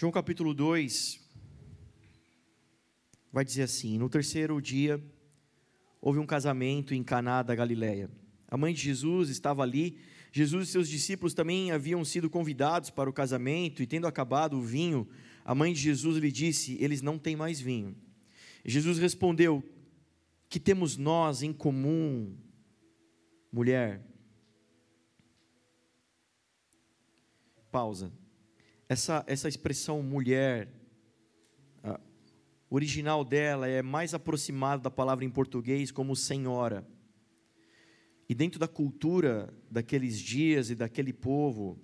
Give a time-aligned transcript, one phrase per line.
[0.00, 1.18] João capítulo 2
[3.32, 5.02] vai dizer assim: No terceiro dia
[6.00, 8.08] houve um casamento em Caná da Galileia.
[8.46, 9.98] A mãe de Jesus estava ali.
[10.30, 14.62] Jesus e seus discípulos também haviam sido convidados para o casamento, e tendo acabado o
[14.62, 15.08] vinho,
[15.44, 17.96] a mãe de Jesus lhe disse: Eles não têm mais vinho.
[18.64, 19.64] Jesus respondeu:
[20.48, 22.36] Que temos nós em comum,
[23.50, 24.00] mulher?
[27.72, 28.12] Pausa.
[28.88, 30.68] Essa, essa expressão mulher,
[32.70, 36.86] original dela é mais aproximado da palavra em português como senhora.
[38.28, 41.78] E dentro da cultura daqueles dias e daquele povo,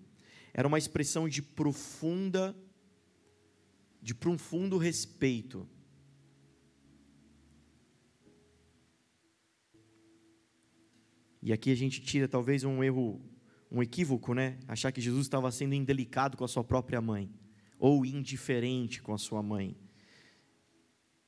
[0.53, 2.55] era uma expressão de profunda
[4.01, 5.67] de profundo respeito.
[11.41, 13.23] E aqui a gente tira talvez um erro,
[13.71, 14.59] um equívoco, né?
[14.69, 17.31] Achar que Jesus estava sendo indelicado com a sua própria mãe
[17.79, 19.77] ou indiferente com a sua mãe.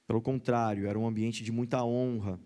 [0.07, 2.41] Pelo contrário, era um ambiente de muita honra.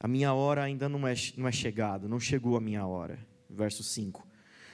[0.00, 3.18] A minha hora ainda não é, não é chegada, não chegou a minha hora.
[3.48, 4.26] Verso 5.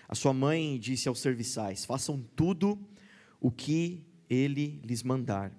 [0.08, 2.78] A sua mãe disse aos serviçais: Façam tudo
[3.38, 5.54] o que ele lhes mandar.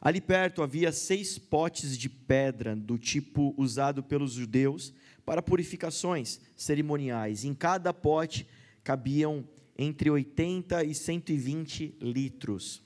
[0.00, 4.94] Ali perto havia seis potes de pedra do tipo usado pelos judeus
[5.28, 7.44] para purificações cerimoniais.
[7.44, 8.48] Em cada pote
[8.82, 12.82] cabiam entre 80 e 120 litros.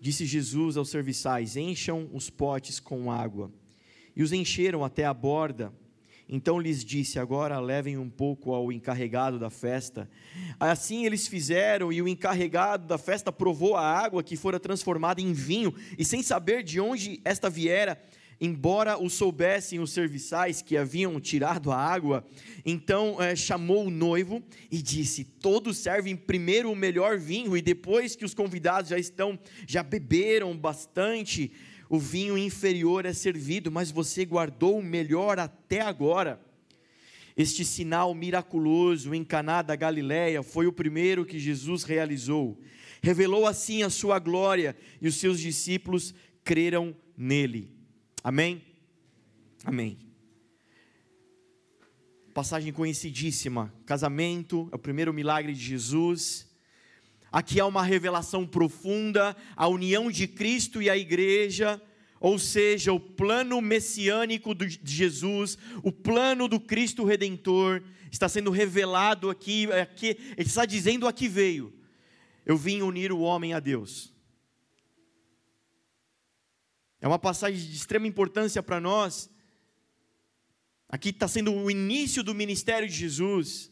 [0.00, 3.52] Disse Jesus aos serviçais: Encham os potes com água.
[4.16, 5.72] E os encheram até a borda.
[6.28, 10.10] Então lhes disse: Agora levem um pouco ao encarregado da festa.
[10.58, 15.32] Assim eles fizeram, e o encarregado da festa provou a água que fora transformada em
[15.32, 18.02] vinho, e sem saber de onde esta viera,
[18.40, 22.24] embora o soubessem os serviçais que haviam tirado a água,
[22.64, 28.14] então é, chamou o noivo e disse: Todos servem primeiro o melhor vinho, e depois
[28.14, 31.52] que os convidados já estão, já beberam bastante,
[31.88, 36.40] o vinho inferior é servido, mas você guardou o melhor até agora.
[37.36, 42.60] Este sinal miraculoso em Caná da Galileia foi o primeiro que Jesus realizou.
[43.00, 46.12] Revelou assim a sua glória e os seus discípulos
[46.42, 47.77] creram nele.
[48.22, 48.62] Amém?
[49.64, 49.98] Amém.
[52.34, 53.72] Passagem conhecidíssima.
[53.86, 56.48] Casamento, é o primeiro milagre de Jesus.
[57.30, 61.80] Aqui há uma revelação profunda, a união de Cristo e a igreja,
[62.20, 69.30] ou seja, o plano messiânico de Jesus, o plano do Cristo redentor, está sendo revelado
[69.30, 71.72] aqui, aqui ele está dizendo a que veio.
[72.46, 74.12] Eu vim unir o homem a Deus.
[77.00, 79.30] É uma passagem de extrema importância para nós.
[80.88, 83.70] Aqui está sendo o início do ministério de Jesus.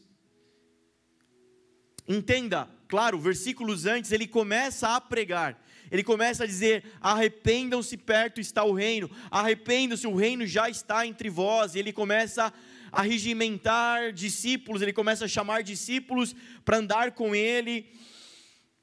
[2.07, 5.61] Entenda, claro, versículos antes, ele começa a pregar.
[5.91, 9.09] Ele começa a dizer: arrependam-se, perto está o reino.
[9.29, 11.75] Arrependam-se, o reino já está entre vós.
[11.75, 12.53] E ele começa
[12.91, 17.85] a regimentar discípulos, ele começa a chamar discípulos para andar com ele.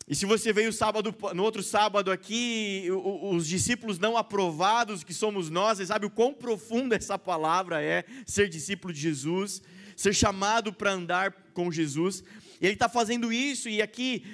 [0.06, 2.88] E se você veio sábado, no outro sábado aqui,
[3.22, 8.04] os discípulos não aprovados que somos nós, você sabe o quão profunda essa palavra é
[8.26, 9.62] ser discípulo de Jesus,
[9.96, 12.22] ser chamado para andar com Jesus.
[12.60, 14.24] E ele está fazendo isso, e aqui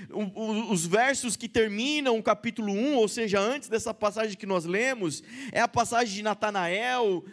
[0.70, 5.22] os versos que terminam o capítulo 1, ou seja, antes dessa passagem que nós lemos,
[5.52, 7.24] é a passagem de Natanael,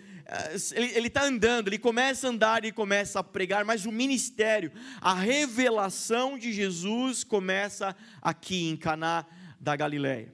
[0.76, 5.14] ele está andando, ele começa a andar e começa a pregar, mas o ministério, a
[5.14, 9.26] revelação de Jesus começa aqui em Caná
[9.60, 10.34] da Galileia.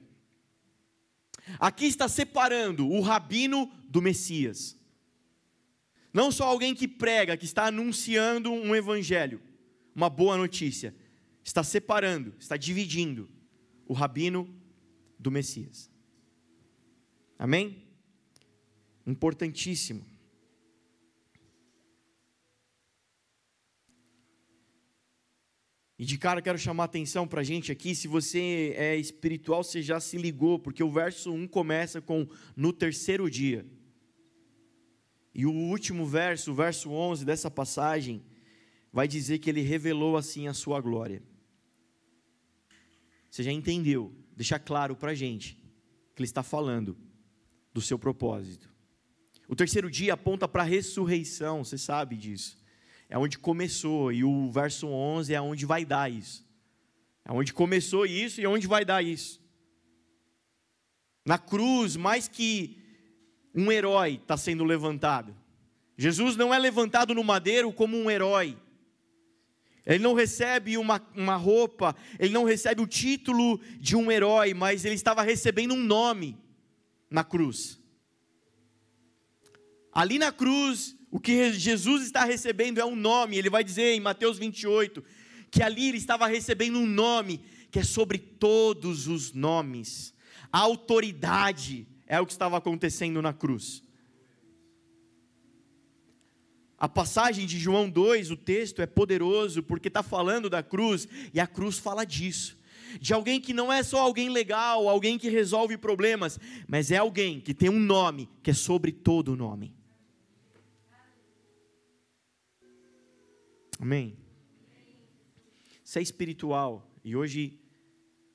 [1.60, 4.76] Aqui está separando o rabino do Messias.
[6.12, 9.40] Não só alguém que prega, que está anunciando um evangelho,
[9.94, 10.94] uma boa notícia.
[11.44, 13.30] Está separando, está dividindo
[13.86, 14.48] o rabino
[15.18, 15.90] do Messias.
[17.38, 17.83] Amém?
[19.06, 20.04] Importantíssimo.
[25.96, 29.80] E de cara quero chamar atenção para a gente aqui, se você é espiritual, você
[29.80, 33.64] já se ligou, porque o verso 1 começa com no terceiro dia.
[35.32, 38.24] E o último verso, o verso 11 dessa passagem,
[38.92, 41.22] vai dizer que ele revelou assim a sua glória.
[43.30, 45.54] Você já entendeu, deixa claro para a gente
[46.14, 46.96] que ele está falando
[47.72, 48.73] do seu propósito.
[49.54, 52.58] O terceiro dia aponta para a ressurreição, você sabe disso.
[53.08, 56.44] É onde começou, e o verso 11 é onde vai dar isso.
[57.24, 59.40] É onde começou isso e é onde vai dar isso.
[61.24, 62.82] Na cruz, mais que
[63.54, 65.32] um herói está sendo levantado.
[65.96, 68.58] Jesus não é levantado no madeiro como um herói.
[69.86, 74.84] Ele não recebe uma, uma roupa, ele não recebe o título de um herói, mas
[74.84, 76.36] ele estava recebendo um nome
[77.08, 77.83] na cruz.
[79.94, 84.00] Ali na cruz, o que Jesus está recebendo é um nome, ele vai dizer em
[84.00, 85.04] Mateus 28,
[85.48, 90.12] que ali ele estava recebendo um nome que é sobre todos os nomes.
[90.52, 93.84] A autoridade é o que estava acontecendo na cruz.
[96.76, 101.38] A passagem de João 2, o texto é poderoso porque está falando da cruz e
[101.38, 102.58] a cruz fala disso.
[103.00, 107.40] De alguém que não é só alguém legal, alguém que resolve problemas, mas é alguém
[107.40, 109.83] que tem um nome que é sobre todo o nome.
[113.80, 114.16] Amém?
[115.84, 117.60] Isso é espiritual e hoje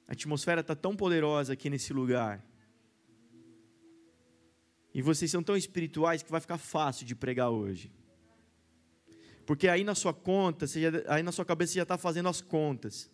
[0.07, 2.45] a atmosfera está tão poderosa aqui nesse lugar.
[4.93, 7.91] E vocês são tão espirituais que vai ficar fácil de pregar hoje.
[9.45, 12.41] Porque aí na sua conta, já, aí na sua cabeça você já está fazendo as
[12.41, 13.09] contas.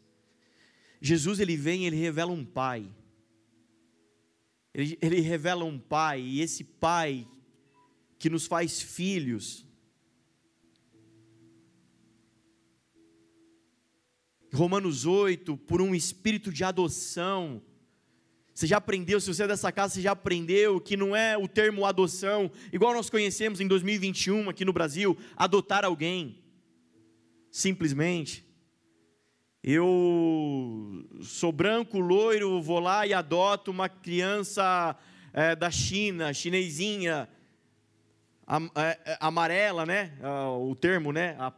[1.02, 2.90] Jesus ele vem, ele revela um pai.
[4.74, 7.26] Ele, ele revela um pai, e esse pai
[8.20, 9.66] que nos faz filhos.
[14.56, 17.62] Romanos 8, por um espírito de adoção.
[18.54, 21.46] Você já aprendeu, se você é dessa casa, você já aprendeu que não é o
[21.46, 26.42] termo adoção, igual nós conhecemos em 2021 aqui no Brasil, adotar alguém.
[27.52, 28.46] Simplesmente.
[29.62, 34.96] Eu sou branco, loiro, vou lá e adoto uma criança
[35.34, 37.28] é, da China, chinesinha,
[38.76, 40.14] é, é amarela, né?
[40.62, 41.36] o termo, né?
[41.40, 41.52] A,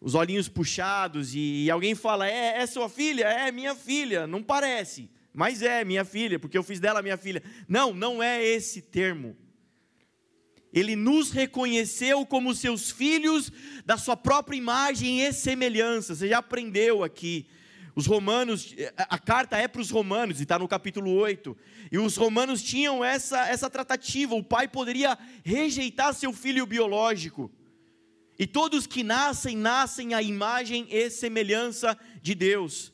[0.00, 3.24] os olhinhos puxados, e, alguém fala: é, é sua filha?
[3.24, 4.26] É minha filha.
[4.26, 7.42] Não parece mas é minha filha, porque eu fiz dela minha filha.
[7.68, 9.36] Não, não é esse termo.
[10.72, 13.52] Ele nos reconheceu como seus filhos
[13.84, 16.14] da sua própria imagem e semelhança.
[16.14, 17.46] Você já aprendeu aqui.
[17.94, 21.56] Os romanos, a carta é para os romanos, e está no capítulo 8.
[21.90, 27.50] E os romanos tinham essa, essa tratativa: o pai poderia rejeitar seu filho biológico.
[28.40, 32.90] E todos que nascem, nascem à imagem e semelhança de Deus.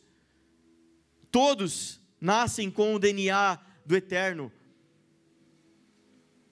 [1.30, 3.56] Todos nascem com o DNA
[3.86, 4.50] do eterno.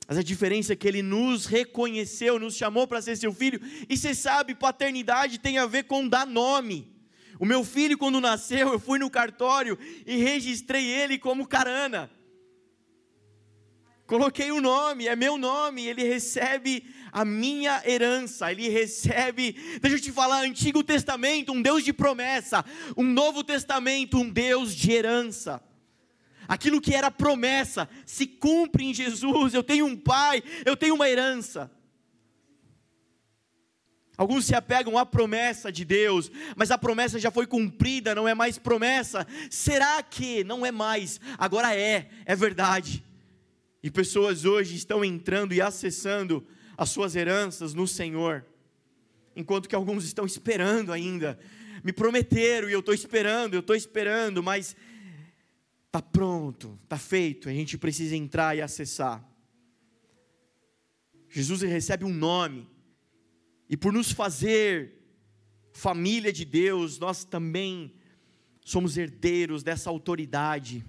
[0.06, 3.60] Mas a diferença é que ele nos reconheceu, nos chamou para ser seu filho.
[3.88, 6.94] E você sabe, paternidade tem a ver com dar nome.
[7.40, 9.76] O meu filho, quando nasceu, eu fui no cartório
[10.06, 12.08] e registrei ele como Carana.
[14.06, 20.00] Coloquei o nome, é meu nome, ele recebe a minha herança, ele recebe, deixa eu
[20.00, 22.62] te falar, Antigo Testamento, um Deus de promessa,
[22.96, 25.62] um Novo Testamento, um Deus de herança.
[26.46, 29.54] Aquilo que era promessa se cumpre em Jesus.
[29.54, 31.70] Eu tenho um pai, eu tenho uma herança.
[34.16, 38.34] Alguns se apegam à promessa de Deus, mas a promessa já foi cumprida, não é
[38.34, 39.26] mais promessa.
[39.50, 41.18] Será que não é mais?
[41.38, 43.02] Agora é, é verdade.
[43.84, 46.42] E pessoas hoje estão entrando e acessando
[46.74, 48.42] as suas heranças no Senhor,
[49.36, 51.38] enquanto que alguns estão esperando ainda.
[51.84, 54.74] Me prometeram e eu estou esperando, eu estou esperando, mas
[55.84, 59.22] está pronto, está feito, a gente precisa entrar e acessar.
[61.28, 62.66] Jesus recebe um nome,
[63.68, 64.94] e por nos fazer
[65.74, 67.92] família de Deus, nós também
[68.64, 70.82] somos herdeiros dessa autoridade,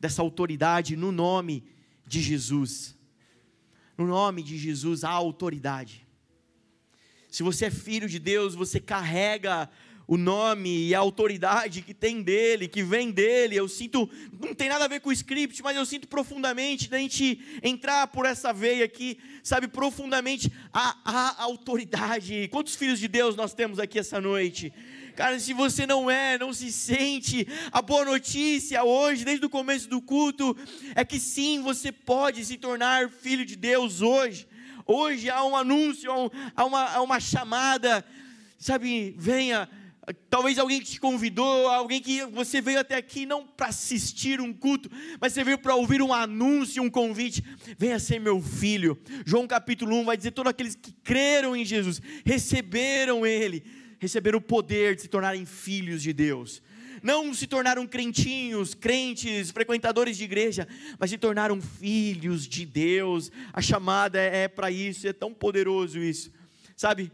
[0.00, 1.78] dessa autoridade no nome
[2.10, 2.98] de Jesus.
[3.96, 6.04] No nome de Jesus há autoridade.
[7.30, 9.70] Se você é filho de Deus, você carrega
[10.10, 13.54] o nome e a autoridade que tem dele, que vem dele.
[13.54, 16.98] Eu sinto, não tem nada a ver com o script, mas eu sinto profundamente da
[16.98, 22.48] gente entrar por essa veia aqui, sabe, profundamente a, a autoridade.
[22.50, 24.72] Quantos filhos de Deus nós temos aqui essa noite?
[25.14, 29.88] Cara, se você não é, não se sente, a boa notícia hoje, desde o começo
[29.88, 30.56] do culto,
[30.96, 34.48] é que sim, você pode se tornar filho de Deus hoje.
[34.84, 36.10] Hoje há um anúncio,
[36.56, 38.04] há, uma, há uma chamada,
[38.58, 39.70] sabe, venha.
[40.28, 44.52] Talvez alguém que te convidou, alguém que você veio até aqui não para assistir um
[44.52, 44.90] culto,
[45.20, 47.44] mas você veio para ouvir um anúncio, um convite.
[47.78, 48.98] Venha ser meu filho.
[49.24, 53.64] João capítulo 1 vai dizer: todos aqueles que creram em Jesus, receberam Ele
[54.00, 56.62] receberam o poder de se tornarem filhos de Deus.
[57.02, 60.66] Não se tornaram crentinhos, crentes, frequentadores de igreja,
[60.98, 63.30] mas se tornaram filhos de Deus.
[63.52, 66.32] A chamada é, é para isso, é tão poderoso isso.
[66.76, 67.12] Sabe?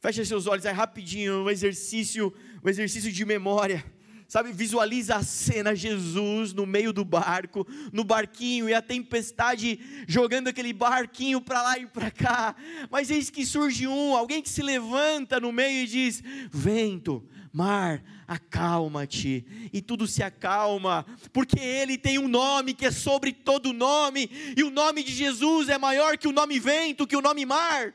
[0.00, 2.32] Feche seus olhos, é rapidinho, um exercício,
[2.64, 3.84] um exercício de memória.
[4.26, 10.48] Sabe, visualiza a cena, Jesus no meio do barco, no barquinho, e a tempestade jogando
[10.48, 12.54] aquele barquinho para lá e para cá.
[12.90, 18.02] Mas eis que surge um, alguém que se levanta no meio e diz: Vento, mar,
[18.26, 19.44] acalma-te.
[19.70, 24.62] E tudo se acalma, porque ele tem um nome que é sobre todo nome, e
[24.62, 27.92] o nome de Jesus é maior que o nome vento, que o nome mar.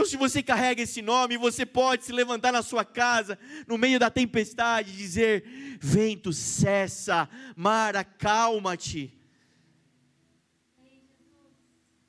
[0.00, 4.00] Então, se você carrega esse nome, você pode se levantar na sua casa, no meio
[4.00, 5.44] da tempestade, e dizer:
[5.78, 9.14] Vento, cessa, mar, acalma-te.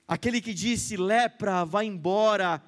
[0.08, 2.64] Aquele que disse: Lepra, vai embora,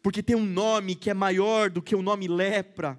[0.00, 2.96] porque tem um nome que é maior do que o nome lepra.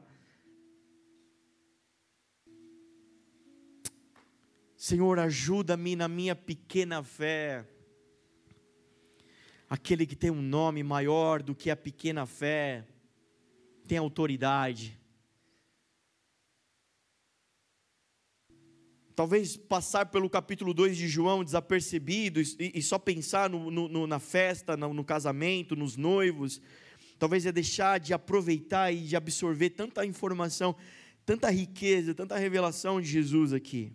[4.76, 7.66] Senhor, ajuda-me na minha pequena fé
[9.70, 12.86] aquele que tem um nome maior do que a pequena fé,
[13.88, 14.98] tem autoridade.
[19.16, 24.20] Talvez passar pelo capítulo 2 de João desapercebido e, e só pensar no, no, na
[24.20, 26.62] festa, no, no casamento, nos noivos,
[27.18, 30.76] talvez é deixar de aproveitar e de absorver tanta informação,
[31.26, 33.92] tanta riqueza, tanta revelação de Jesus aqui.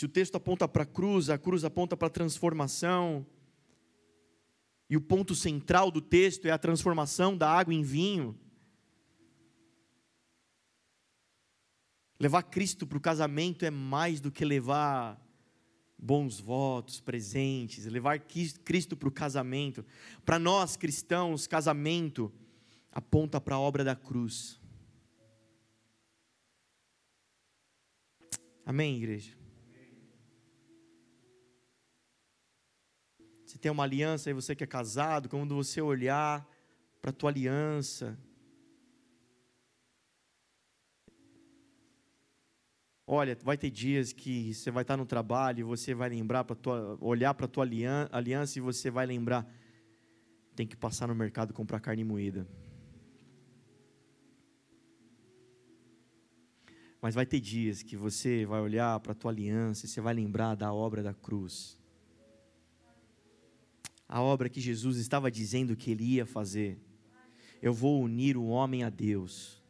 [0.00, 3.26] Se o texto aponta para a cruz, a cruz aponta para a transformação.
[4.88, 8.34] E o ponto central do texto é a transformação da água em vinho.
[12.18, 15.22] Levar Cristo para o casamento é mais do que levar
[15.98, 19.84] bons votos, presentes, levar Cristo para o casamento.
[20.24, 22.32] Para nós cristãos, casamento
[22.90, 24.58] aponta para a obra da cruz.
[28.64, 29.39] Amém, igreja?
[33.60, 36.48] Tem uma aliança e você que é casado, quando você olhar
[37.00, 38.18] para a tua aliança,
[43.12, 46.54] Olha, vai ter dias que você vai estar no trabalho e você vai lembrar para
[46.54, 47.64] tua, olhar para tua
[48.12, 49.52] aliança e você vai lembrar,
[50.54, 52.46] tem que passar no mercado comprar carne moída.
[57.02, 60.14] Mas vai ter dias que você vai olhar para a tua aliança e você vai
[60.14, 61.79] lembrar da obra da cruz
[64.12, 66.80] a obra que Jesus estava dizendo que ele ia fazer.
[67.62, 69.62] Eu vou unir o homem a Deus.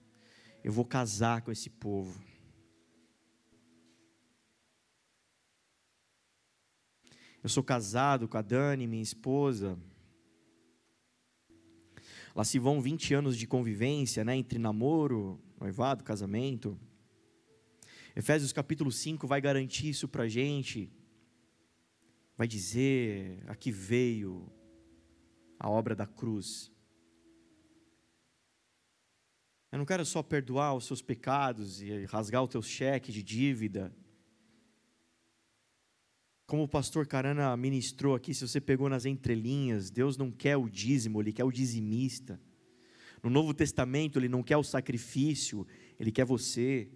[0.65, 2.19] Eu vou casar com esse povo.
[7.43, 9.79] Eu sou casado com a Dani, minha esposa.
[12.35, 16.81] Lá se vão 20 anos de convivência, né, entre namoro, noivado, casamento.
[18.17, 20.91] Efésios capítulo 5 vai garantir isso para a gente
[22.41, 24.51] vai dizer: aqui veio
[25.59, 26.73] a obra da cruz.
[29.71, 33.95] Eu não quero só perdoar os seus pecados e rasgar o teu cheque de dívida.
[36.47, 40.67] Como o pastor Carana ministrou aqui, se você pegou nas entrelinhas, Deus não quer o
[40.67, 42.41] dízimo, Ele quer o dizimista.
[43.23, 45.67] No Novo Testamento, Ele não quer o sacrifício,
[45.99, 46.89] Ele quer você.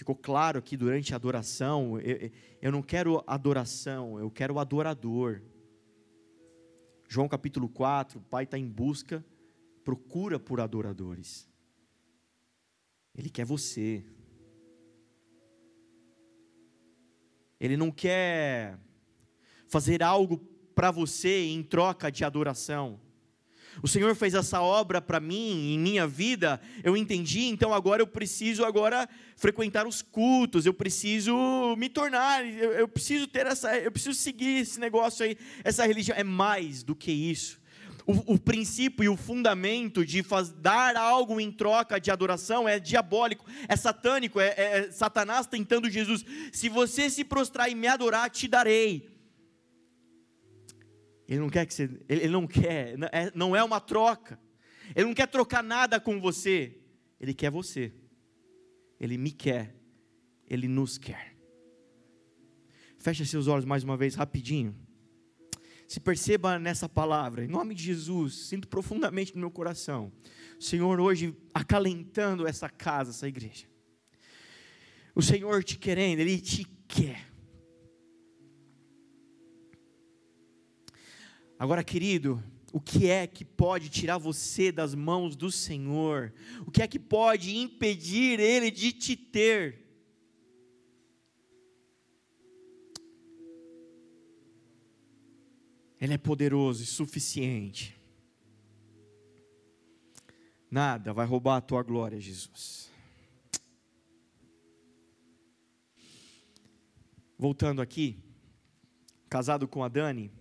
[0.00, 2.30] Ficou claro aqui durante a adoração, eu,
[2.62, 5.42] eu não quero adoração, eu quero o adorador.
[7.06, 9.22] João capítulo 4, o Pai está em busca,
[9.84, 11.46] procura por adoradores.
[13.14, 14.02] Ele quer você.
[17.60, 18.78] Ele não quer
[19.68, 20.38] fazer algo
[20.74, 22.98] para você em troca de adoração.
[23.82, 28.06] O Senhor fez essa obra para mim, em minha vida, eu entendi, então agora eu
[28.06, 31.32] preciso agora frequentar os cultos, eu preciso
[31.76, 36.16] me tornar, eu, eu preciso ter essa, eu preciso seguir esse negócio aí, essa religião
[36.18, 37.60] é mais do que isso.
[38.06, 42.78] O, o, princípio e o fundamento de faz, dar algo em troca de adoração é
[42.80, 46.24] diabólico, é satânico, é, é, é Satanás tentando Jesus.
[46.52, 49.19] Se você se prostrar e me adorar, te darei.
[51.30, 54.36] Ele não quer que você, ele não quer, é, não é uma troca.
[54.96, 56.76] Ele não quer trocar nada com você.
[57.20, 57.94] Ele quer você.
[58.98, 59.76] Ele me quer.
[60.48, 61.36] Ele nos quer.
[62.98, 64.74] Feche seus olhos mais uma vez, rapidinho.
[65.86, 70.12] Se perceba nessa palavra, em nome de Jesus, sinto profundamente no meu coração.
[70.58, 73.66] Senhor, hoje acalentando essa casa, essa igreja.
[75.14, 77.29] O Senhor te querendo, Ele te quer.
[81.60, 86.32] Agora, querido, o que é que pode tirar você das mãos do Senhor?
[86.66, 89.86] O que é que pode impedir Ele de te ter?
[96.00, 97.94] Ele é poderoso e suficiente.
[100.70, 102.90] Nada vai roubar a tua glória, Jesus.
[107.38, 108.18] Voltando aqui,
[109.28, 110.39] casado com a Dani,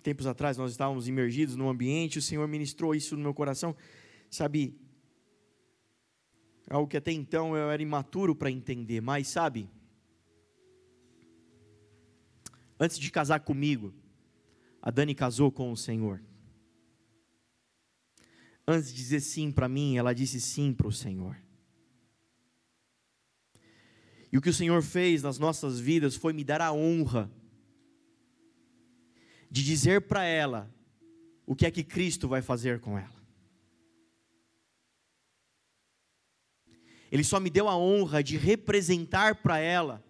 [0.00, 3.76] tempos atrás nós estávamos imergidos num ambiente, o Senhor ministrou isso no meu coração,
[4.30, 4.78] sabe?
[6.68, 9.68] Algo que até então eu era imaturo para entender, mas sabe?
[12.78, 13.94] Antes de casar comigo,
[14.80, 16.22] a Dani casou com o Senhor.
[18.66, 21.36] Antes de dizer sim para mim, ela disse sim para o Senhor.
[24.32, 27.30] E o que o Senhor fez nas nossas vidas foi me dar a honra
[29.52, 30.74] de dizer para ela
[31.44, 33.22] o que é que Cristo vai fazer com ela.
[37.10, 40.02] Ele só me deu a honra de representar para ela.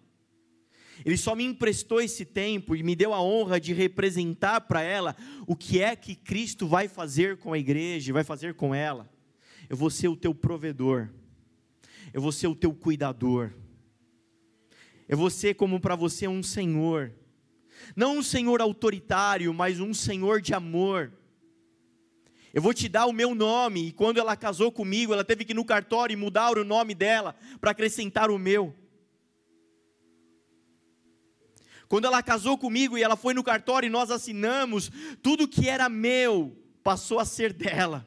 [1.03, 5.13] Ele só me emprestou esse tempo e me deu a honra de representar para ela
[5.45, 9.11] o que é que Cristo vai fazer com a igreja, vai fazer com ela.
[9.67, 11.09] Eu vou ser o teu provedor.
[12.13, 13.51] Eu vou ser o teu cuidador.
[15.05, 17.13] Eu vou ser como para você um Senhor
[17.95, 21.11] não um Senhor autoritário, mas um Senhor de amor.
[22.53, 25.53] Eu vou te dar o meu nome, e quando ela casou comigo, ela teve que
[25.53, 28.75] ir no cartório mudar o nome dela para acrescentar o meu.
[31.87, 35.89] Quando ela casou comigo e ela foi no cartório e nós assinamos, tudo que era
[35.89, 38.05] meu passou a ser dela.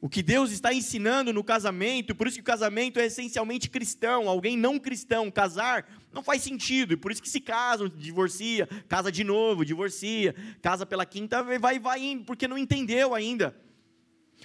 [0.00, 4.28] O que Deus está ensinando no casamento, por isso que o casamento é essencialmente cristão,
[4.28, 9.10] alguém não cristão, casar não faz sentido, e por isso que se casam, divorcia, casa
[9.10, 13.56] de novo, divorcia, casa pela quinta, vai vai indo, porque não entendeu ainda.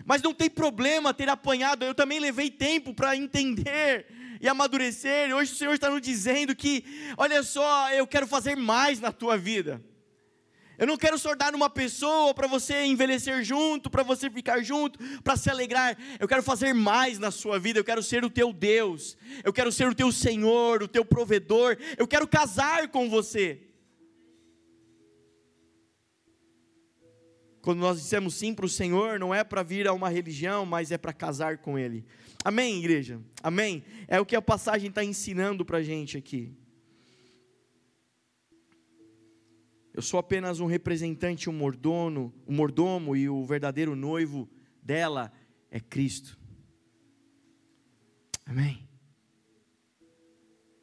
[0.06, 4.08] Mas não tem problema ter apanhado, eu também levei tempo para entender
[4.40, 6.84] e amadurecer, e hoje o Senhor está nos dizendo que,
[7.18, 9.82] olha só, eu quero fazer mais na tua vida.
[10.82, 15.38] Eu não quero soldar numa pessoa para você envelhecer junto, para você ficar junto, para
[15.38, 15.96] se alegrar.
[16.20, 17.78] Eu quero fazer mais na sua vida.
[17.78, 19.16] Eu quero ser o teu Deus.
[19.44, 21.78] Eu quero ser o teu Senhor, o teu provedor.
[21.96, 23.62] Eu quero casar com você.
[27.62, 30.92] Quando nós dissemos sim para o Senhor, não é para vir a uma religião, mas
[30.92, 32.04] é para casar com Ele.
[32.44, 33.22] Amém, igreja?
[33.44, 33.84] Amém?
[34.08, 36.52] É o que a passagem está ensinando para a gente aqui.
[39.94, 44.50] Eu sou apenas um representante, um mordomo, um mordomo e o verdadeiro noivo
[44.82, 45.32] dela
[45.70, 46.40] é Cristo.
[48.46, 48.88] Amém.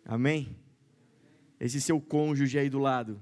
[0.04, 0.56] Amém.
[1.58, 3.20] Esse seu cônjuge aí do lado.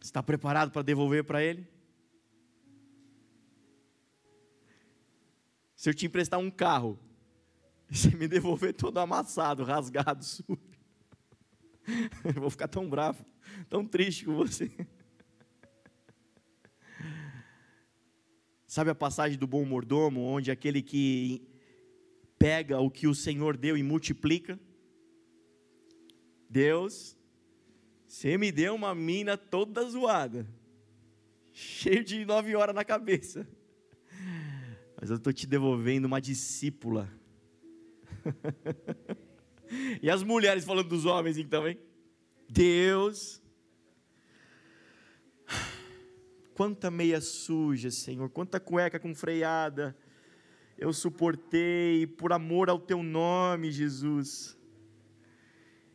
[0.00, 1.66] Está preparado para devolver para ele?
[5.74, 6.98] Se eu te emprestar um carro,
[7.94, 10.58] você me devolver todo amassado, rasgado, sujo.
[12.24, 13.24] Eu vou ficar tão bravo,
[13.68, 14.70] tão triste com você.
[18.66, 21.46] Sabe a passagem do bom mordomo, onde aquele que
[22.36, 24.58] pega o que o Senhor deu e multiplica?
[26.50, 27.16] Deus,
[28.08, 30.48] você me deu uma mina toda zoada,
[31.52, 33.46] cheio de nove horas na cabeça,
[35.00, 37.08] mas eu estou te devolvendo uma discípula
[40.02, 41.78] e as mulheres falando dos homens, então, hein?
[42.48, 43.42] Deus.
[46.54, 49.96] Quanta meia suja, Senhor, quanta cueca com freada.
[50.78, 54.56] Eu suportei por amor ao teu nome, Jesus.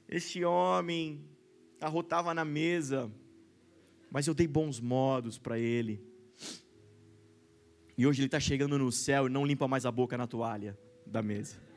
[0.07, 1.23] Este homem
[1.79, 3.11] arrotava na mesa,
[4.11, 6.03] mas eu dei bons modos para ele.
[7.97, 10.77] E hoje ele está chegando no céu e não limpa mais a boca na toalha
[11.05, 11.68] da mesa.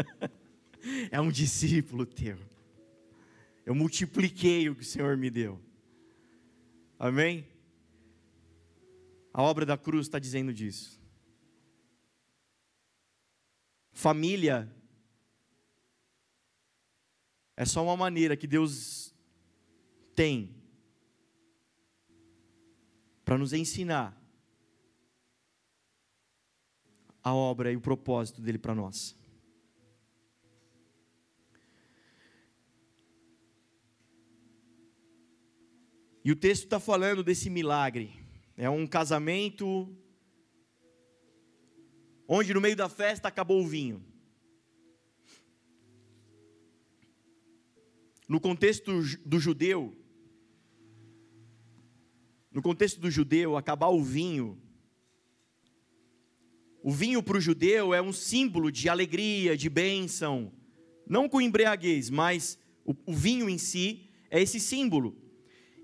[1.10, 2.38] é um discípulo teu.
[3.64, 5.60] Eu multipliquei o que o Senhor me deu.
[6.98, 7.46] Amém?
[9.32, 11.00] A obra da cruz está dizendo disso.
[13.92, 14.72] Família
[17.56, 19.14] é só uma maneira que Deus
[20.14, 20.56] tem
[23.24, 24.17] para nos ensinar
[27.28, 29.16] a obra e o propósito dele para nós.
[36.24, 38.12] E o texto está falando desse milagre.
[38.56, 39.88] É um casamento
[42.26, 44.04] onde no meio da festa acabou o vinho.
[48.28, 49.96] No contexto do judeu,
[52.50, 54.60] no contexto do judeu, acabar o vinho
[56.88, 60.50] O vinho para o judeu é um símbolo de alegria, de bênção.
[61.06, 65.14] Não com embriaguez, mas o, o vinho em si é esse símbolo.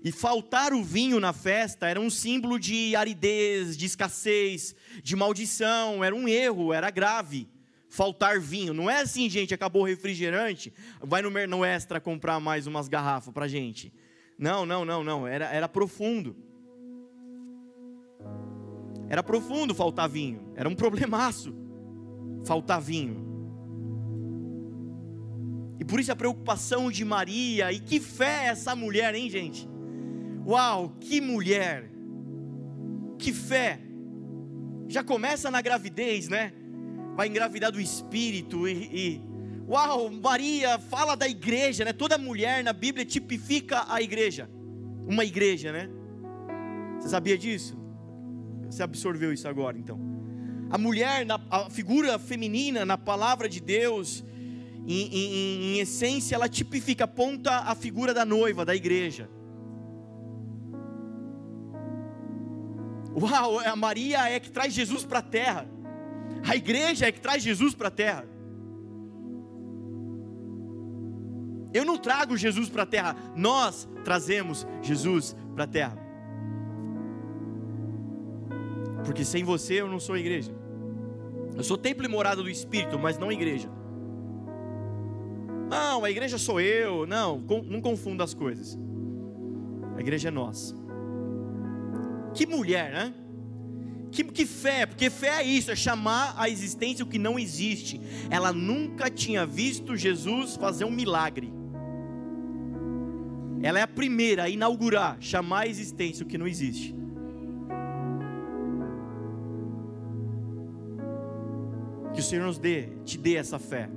[0.03, 6.03] E faltar o vinho na festa era um símbolo de aridez, de escassez, de maldição,
[6.03, 7.47] era um erro, era grave.
[7.87, 8.73] Faltar vinho.
[8.73, 13.31] Não é assim, gente, acabou o refrigerante, vai no, no extra comprar mais umas garrafas
[13.31, 13.93] para gente.
[14.39, 16.35] Não, não, não, não, era, era profundo.
[19.15, 21.55] Era profundo faltar vinho, era um problemaço
[22.43, 23.15] faltar vinho.
[25.79, 29.69] E por isso a preocupação de Maria, e que fé essa mulher, hein, gente?
[30.45, 31.89] Uau, que mulher!
[33.17, 33.79] Que fé!
[34.89, 36.51] Já começa na gravidez, né?
[37.15, 39.21] Vai engravidar do Espírito e, e
[39.65, 41.93] uau, Maria fala da igreja, né?
[41.93, 44.49] Toda mulher na Bíblia tipifica a igreja,
[45.07, 45.89] uma igreja, né?
[46.99, 47.84] Você sabia disso?
[48.69, 49.99] Você absorveu isso agora, então?
[50.69, 54.23] A mulher, a figura feminina na palavra de Deus,
[54.87, 59.29] em, em, em essência, ela tipifica, aponta a figura da noiva, da igreja.
[63.15, 65.65] Uau, a Maria é que traz Jesus para a terra.
[66.47, 68.27] A igreja é que traz Jesus para a terra.
[71.73, 76.04] Eu não trago Jesus para a terra, nós trazemos Jesus para a terra.
[79.05, 80.51] Porque sem você eu não sou igreja.
[81.55, 83.69] Eu sou templo e morada do Espírito, mas não igreja.
[85.69, 87.05] Não, a igreja sou eu.
[87.05, 88.77] Não, não confunda as coisas.
[89.95, 90.75] A igreja é nós.
[92.33, 93.13] Que mulher, né?
[94.11, 97.99] Que, que fé, porque fé é isso, é chamar a existência o que não existe.
[98.29, 101.53] Ela nunca tinha visto Jesus fazer um milagre.
[103.61, 106.95] Ela é a primeira a inaugurar, chamar a existência o que não existe.
[112.15, 113.89] Que o Senhor nos dê, te dê essa fé.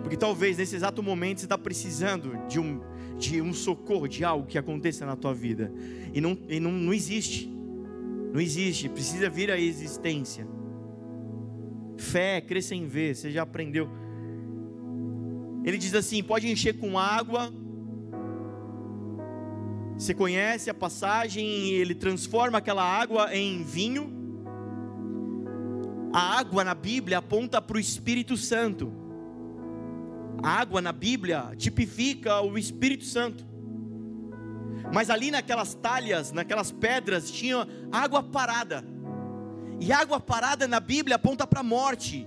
[0.00, 2.80] Porque talvez nesse exato momento você está precisando de um,
[3.18, 5.72] de um socorro, de algo que aconteça na tua vida.
[6.14, 7.48] E não, e não, não existe.
[8.32, 8.88] Não existe.
[8.88, 10.46] Precisa vir a existência.
[11.96, 13.14] Fé, crer sem ver.
[13.14, 13.88] Você já aprendeu.
[15.64, 17.52] Ele diz assim: pode encher com água.
[19.98, 24.19] Você conhece a passagem, ele transforma aquela água em vinho.
[26.12, 28.92] A água na Bíblia aponta para o Espírito Santo.
[30.42, 33.46] A água na Bíblia tipifica o Espírito Santo.
[34.92, 38.84] Mas ali naquelas talhas, naquelas pedras, tinha água parada.
[39.80, 42.26] E água parada na Bíblia aponta para a morte,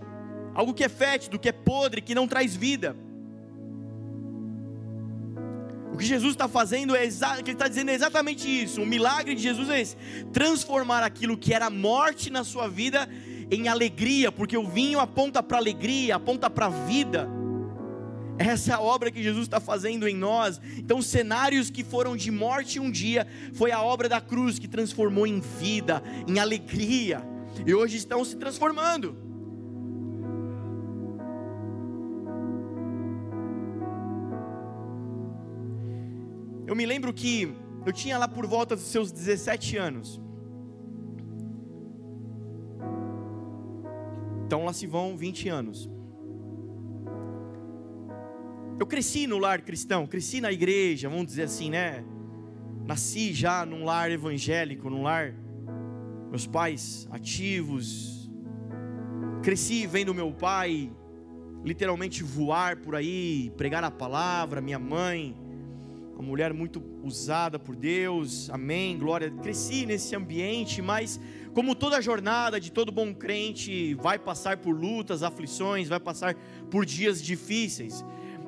[0.53, 2.95] algo que é fétido, que é podre, que não traz vida.
[5.93, 7.11] O que Jesus está fazendo é ele
[7.51, 8.81] está dizendo é exatamente isso.
[8.81, 9.97] O milagre de Jesus é esse:
[10.31, 13.07] transformar aquilo que era morte na sua vida
[13.53, 17.29] em alegria, porque o vinho aponta para alegria, aponta para a vida.
[18.37, 20.59] Essa é a obra que Jesus está fazendo em nós.
[20.77, 25.27] Então, cenários que foram de morte um dia, foi a obra da cruz que transformou
[25.27, 27.21] em vida, em alegria,
[27.65, 29.15] e hoje estão se transformando.
[36.65, 37.53] Eu me lembro que
[37.85, 40.22] eu tinha lá por volta dos seus 17 anos.
[44.45, 45.89] Então lá se vão 20 anos.
[48.79, 52.03] Eu cresci no lar cristão, cresci na igreja, vamos dizer assim, né?
[52.85, 55.33] Nasci já num lar evangélico, num lar,
[56.29, 58.29] meus pais ativos.
[59.41, 60.91] Cresci vendo meu pai
[61.63, 65.35] literalmente voar por aí, pregar a palavra, minha mãe,
[66.13, 69.31] uma mulher muito usada por Deus, amém, glória.
[69.31, 71.19] Cresci nesse ambiente, mas
[71.53, 76.35] como toda jornada de todo bom crente, vai passar por lutas, aflições, vai passar
[76.71, 78.03] por dias difíceis.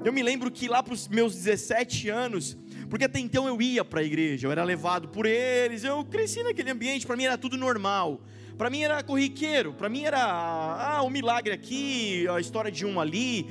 [0.05, 2.55] Eu me lembro que lá para os meus 17 anos,
[2.91, 6.43] porque até então eu ia para a igreja, eu era levado por eles, eu cresci
[6.43, 8.21] naquele ambiente, para mim era tudo normal.
[8.55, 12.99] Para mim era corriqueiro, para mim era ah, um milagre aqui, a história de um
[12.99, 13.47] ali.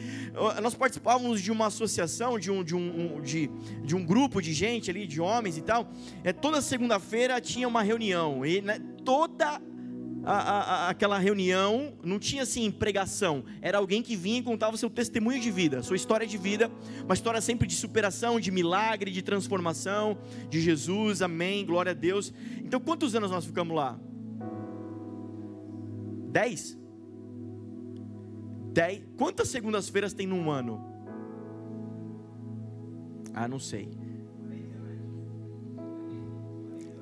[0.62, 3.50] Nós participávamos de uma associação, de um, de um, de,
[3.82, 5.90] de um grupo de gente ali, de homens e tal.
[6.22, 9.60] É, toda segunda-feira tinha uma reunião, e né, toda
[10.24, 14.88] a, a, aquela reunião não tinha assim pregação, era alguém que vinha e contava seu
[14.88, 16.70] testemunho de vida, sua história de vida,
[17.04, 20.16] uma história sempre de superação, de milagre, de transformação,
[20.48, 22.32] de Jesus, amém, glória a Deus.
[22.64, 23.98] Então, quantos anos nós ficamos lá?
[26.30, 26.78] Dez?
[28.72, 29.02] Dez?
[29.16, 30.84] Quantas segundas-feiras tem num ano?
[33.34, 33.90] Ah, não sei.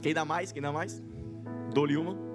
[0.03, 0.51] Quem dá mais?
[0.51, 1.01] Quem dá mais?
[1.73, 2.32] Dou-lhe uma.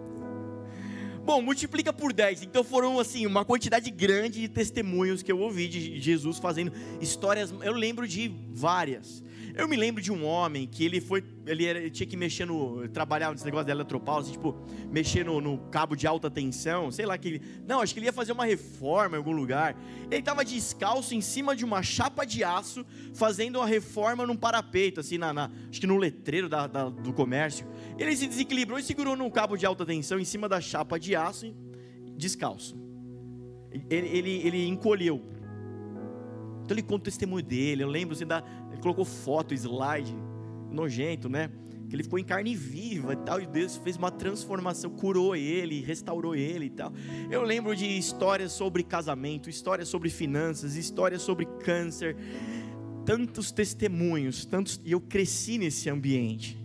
[1.27, 2.43] Bom, multiplica por 10.
[2.43, 7.53] Então foram assim, uma quantidade grande de testemunhos que eu ouvi de Jesus fazendo histórias.
[7.63, 9.21] Eu lembro de várias.
[9.57, 12.45] Eu me lembro de um homem que ele foi, ele, era, ele tinha que mexer
[12.45, 14.55] no, trabalhar nesse negócio da eletropaulo, assim, tipo,
[14.91, 18.05] mexer no, no, cabo de alta tensão, sei lá que ele, não, acho que ele
[18.05, 19.75] ia fazer uma reforma em algum lugar.
[20.11, 24.99] Ele estava descalço em cima de uma chapa de aço, fazendo uma reforma num parapeito,
[24.99, 27.65] assim, na, na acho que no letreiro da, da, do comércio.
[27.97, 31.15] Ele se desequilibrou e segurou num cabo de alta tensão em cima da chapa de
[31.15, 31.51] aço,
[32.15, 32.77] descalço.
[33.89, 35.35] Ele, ele, ele encolheu.
[36.63, 37.81] Então ele conta o testemunho dele.
[37.81, 38.43] Eu lembro assim, da,
[38.77, 40.15] ele colocou foto, slide,
[40.71, 41.49] nojento, né?
[41.89, 45.81] Que ele ficou em carne viva e tal, e Deus fez uma transformação, curou ele,
[45.81, 46.91] restaurou ele e tal.
[47.31, 52.15] Eu lembro de histórias sobre casamento, histórias sobre finanças, histórias sobre câncer,
[53.05, 56.57] tantos testemunhos, tantos, e eu cresci nesse ambiente.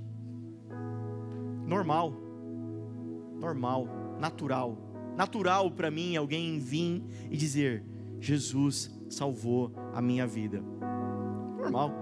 [1.67, 2.13] Normal,
[3.41, 4.77] normal, natural.
[5.17, 7.85] Natural para mim alguém vir e dizer:
[8.21, 10.63] Jesus salvou a minha vida.
[11.63, 11.95] Normal.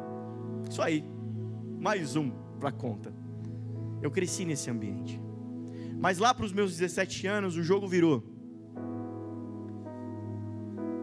[0.70, 1.05] Isso aí.
[1.79, 3.12] Mais um para conta.
[4.01, 5.20] Eu cresci nesse ambiente.
[5.99, 8.25] Mas lá para os meus 17 anos, o jogo virou.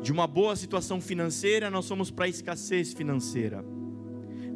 [0.02, 3.63] De uma boa situação financeira, nós fomos para escassez financeira.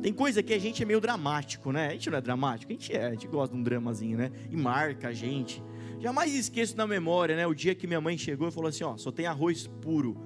[0.02, 1.90] Tem coisa que a gente é meio dramático, né?
[1.90, 4.32] A gente não é dramático, a gente é, a gente gosta de um dramazinho, né?
[4.50, 5.64] E marca a gente.
[6.00, 7.46] Jamais esqueço na memória, né?
[7.46, 10.18] O dia que minha mãe chegou e falou assim: ó, só tem arroz puro.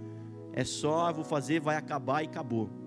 [0.53, 2.84] É só, vou fazer, vai acabar e acabou.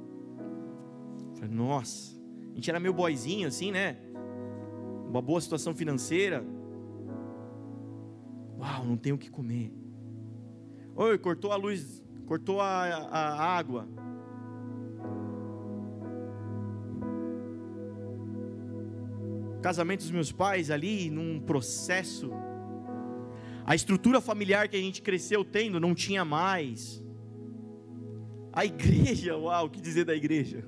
[1.39, 2.17] Falei, nossa,
[2.53, 3.97] a gente era meio boizinho assim, né?
[5.09, 6.45] Uma boa situação financeira.
[8.59, 9.73] Uau, não tenho o que comer.
[10.97, 13.89] Oi, cortou a luz, cortou a, a água.
[19.61, 22.31] casamento dos meus pais ali, num processo.
[23.67, 27.05] A estrutura familiar que a gente cresceu tendo não tinha mais.
[28.53, 30.65] A igreja, uau, o que dizer da igreja?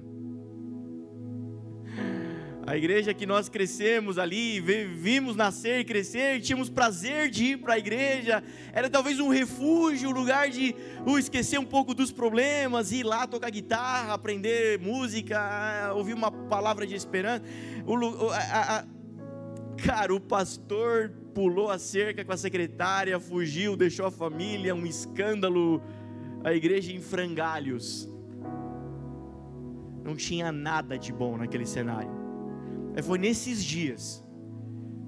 [2.70, 7.78] A igreja que nós crescemos ali, vimos nascer crescer, tínhamos prazer de ir para a
[7.80, 13.02] igreja, era talvez um refúgio, um lugar de uh, esquecer um pouco dos problemas, ir
[13.02, 17.42] lá tocar guitarra, aprender música, ouvir uma palavra de esperança.
[17.84, 18.84] O, a, a,
[19.84, 25.82] cara, o pastor pulou a cerca com a secretária, fugiu, deixou a família, um escândalo,
[26.44, 28.08] a igreja em frangalhos.
[30.04, 32.19] Não tinha nada de bom naquele cenário.
[32.94, 34.24] É, foi nesses dias,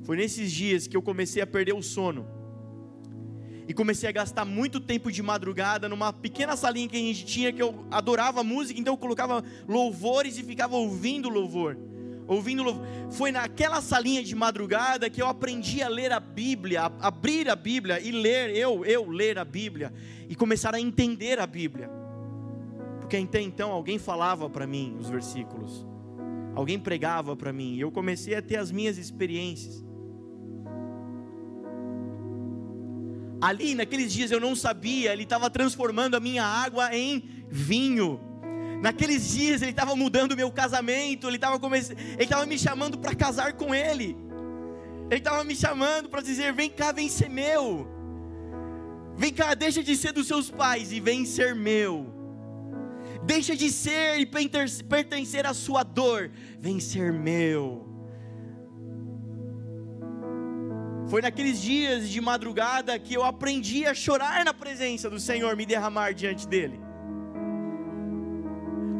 [0.04, 2.26] foi nesses dias que eu comecei a perder o sono.
[3.66, 7.52] E comecei a gastar muito tempo de madrugada numa pequena salinha que a gente tinha,
[7.52, 11.76] que eu adorava música, então eu colocava louvores e ficava ouvindo louvor.
[12.26, 12.84] Ouvindo louvor.
[13.10, 17.56] Foi naquela salinha de madrugada que eu aprendi a ler a Bíblia, a abrir a
[17.56, 19.92] Bíblia e ler, eu, eu ler a Bíblia
[20.28, 21.88] e começar a entender a Bíblia.
[23.00, 25.91] Porque até então alguém falava para mim os versículos
[26.54, 29.84] alguém pregava para mim, e eu comecei a ter as minhas experiências.
[33.40, 38.20] Ali, naqueles dias, eu não sabia, ele estava transformando a minha água em vinho.
[38.80, 41.78] Naqueles dias, ele estava mudando o meu casamento, ele estava come...
[41.78, 44.16] ele me chamando para casar com ele.
[45.10, 47.86] Ele estava me chamando para dizer: vem cá, vem ser meu.
[49.16, 52.21] Vem cá, deixa de ser dos seus pais e vem ser meu.
[53.24, 57.88] Deixa de ser e pertencer à sua dor, vem ser meu.
[61.08, 65.66] Foi naqueles dias de madrugada que eu aprendi a chorar na presença do Senhor, me
[65.66, 66.80] derramar diante dele.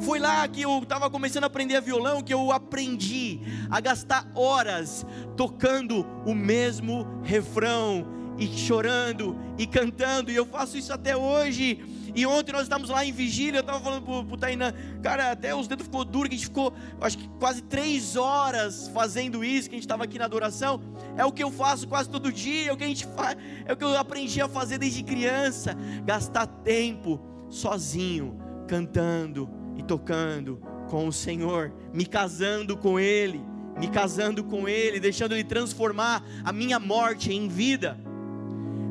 [0.00, 5.06] Foi lá que eu estava começando a aprender violão que eu aprendi a gastar horas
[5.36, 8.06] tocando o mesmo refrão
[8.36, 11.91] e chorando e cantando, e eu faço isso até hoje.
[12.14, 14.72] E ontem nós estávamos lá em vigília, eu estava falando pro, pro Tainã,
[15.02, 18.88] cara, até os dedos ficou duro, que a gente ficou, acho que quase três horas
[18.88, 20.80] fazendo isso, que a gente estava aqui na adoração.
[21.16, 23.72] É o que eu faço quase todo dia, é o que a gente faz, é
[23.72, 31.08] o que eu aprendi a fazer desde criança, gastar tempo sozinho, cantando e tocando com
[31.08, 33.40] o Senhor, me casando com Ele,
[33.78, 37.98] me casando com Ele, deixando Ele transformar a minha morte em vida.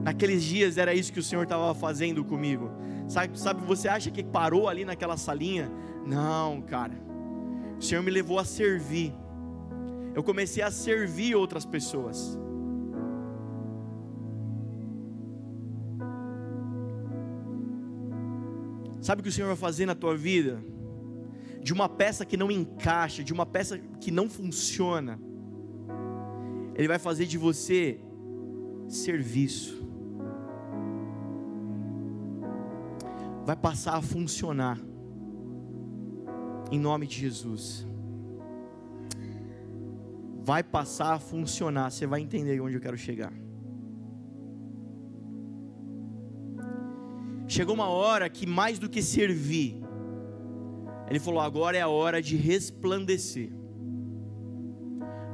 [0.03, 2.71] Naqueles dias era isso que o Senhor estava fazendo comigo.
[3.11, 5.69] Sabe, sabe, você acha que parou ali naquela salinha?
[6.05, 6.97] Não, cara.
[7.77, 9.13] O Senhor me levou a servir.
[10.15, 12.39] Eu comecei a servir outras pessoas.
[19.01, 20.63] Sabe o que o Senhor vai fazer na tua vida?
[21.61, 25.19] De uma peça que não encaixa, de uma peça que não funciona,
[26.75, 27.99] Ele vai fazer de você
[28.87, 29.80] serviço.
[33.45, 34.79] Vai passar a funcionar.
[36.71, 37.87] Em nome de Jesus.
[40.43, 41.91] Vai passar a funcionar.
[41.91, 43.33] Você vai entender onde eu quero chegar.
[47.47, 49.83] Chegou uma hora que mais do que servir,
[51.09, 53.51] ele falou: agora é a hora de resplandecer.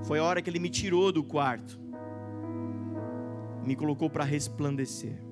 [0.04, 1.80] Foi a hora que ele me tirou do quarto,
[3.64, 5.27] me colocou para resplandecer.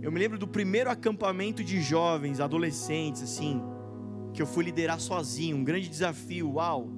[0.00, 3.60] Eu me lembro do primeiro acampamento de jovens, adolescentes, assim,
[4.32, 6.88] que eu fui liderar sozinho, um grande desafio, uau.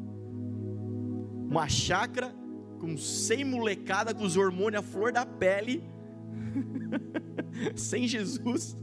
[1.49, 2.35] Uma chácara
[2.79, 5.83] com sem molecada, com os hormônios à flor da pele,
[7.75, 8.77] sem Jesus.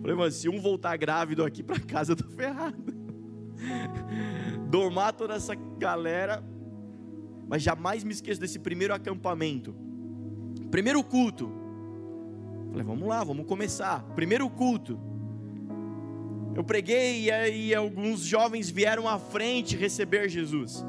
[0.00, 2.76] Falei, mas se um voltar grávido aqui para casa, eu tô ferrado.
[4.68, 6.44] Domar toda essa galera,
[7.48, 9.74] mas jamais me esqueço desse primeiro acampamento.
[10.70, 11.65] Primeiro culto.
[12.76, 14.02] Falei, vamos lá, vamos começar.
[14.14, 15.00] Primeiro culto.
[16.54, 20.84] Eu preguei e aí alguns jovens vieram à frente receber Jesus.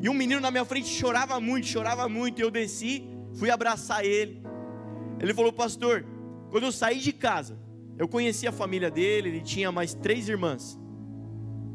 [0.00, 2.38] E um menino na minha frente chorava muito, chorava muito.
[2.38, 4.40] E eu desci, fui abraçar ele.
[5.18, 6.06] Ele falou, pastor,
[6.50, 7.58] quando eu saí de casa,
[7.98, 10.78] eu conheci a família dele, ele tinha mais três irmãs.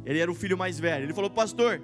[0.06, 1.04] Ele era o filho mais velho.
[1.04, 1.82] Ele falou, pastor,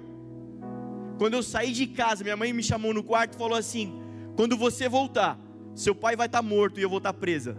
[1.18, 4.00] quando eu saí de casa, minha mãe me chamou no quarto e falou assim:
[4.34, 5.38] quando você voltar,
[5.76, 7.56] seu pai vai estar tá morto e eu vou estar tá presa.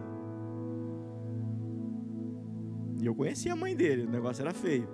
[2.99, 4.89] E eu conhecia a mãe dele, o negócio era feio.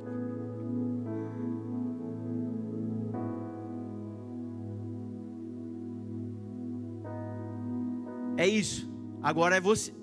[8.35, 8.91] É isso.
[9.21, 9.93] Agora é você.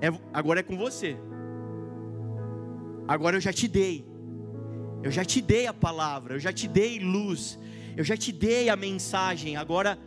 [0.00, 1.18] É, agora é com você.
[3.06, 4.06] Agora eu já te dei.
[5.02, 7.58] Eu já te dei a palavra, eu já te dei luz,
[7.96, 9.56] eu já te dei a mensagem.
[9.56, 9.98] Agora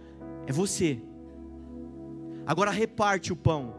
[0.48, 1.00] é você.
[2.46, 3.76] Agora reparte o pão.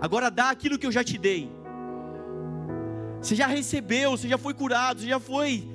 [0.00, 1.50] Agora dá aquilo que eu já te dei.
[3.20, 5.68] Você já recebeu, você já foi curado, você já foi.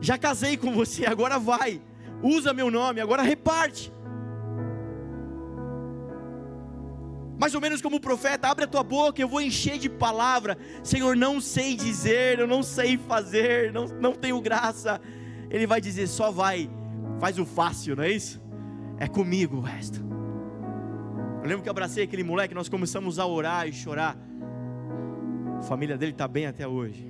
[0.00, 1.80] Já casei com você, agora vai.
[2.22, 3.92] Usa meu nome, agora reparte.
[7.38, 10.56] mais ou menos como o profeta, abre a tua boca, eu vou encher de palavra.
[10.82, 15.00] Senhor, não sei dizer, eu não sei fazer, não, não tenho graça.
[15.50, 16.70] Ele vai dizer, só vai,
[17.20, 18.40] faz o fácil, não é isso?
[18.98, 20.13] É comigo o resto.
[21.44, 24.16] Eu lembro que eu abracei aquele moleque, nós começamos a orar e chorar.
[25.58, 27.06] A família dele está bem até hoje.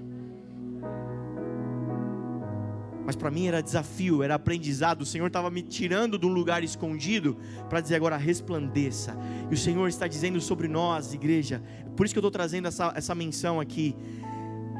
[3.07, 5.03] Mas para mim era desafio, era aprendizado.
[5.03, 9.16] O Senhor estava me tirando de um lugar escondido para dizer agora resplandeça.
[9.49, 11.62] E o Senhor está dizendo sobre nós, igreja.
[11.97, 13.94] Por isso que eu estou trazendo essa, essa menção aqui.